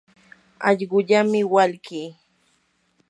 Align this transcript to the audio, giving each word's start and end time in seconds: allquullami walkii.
allquullami 0.67 1.41
walkii. 1.53 2.09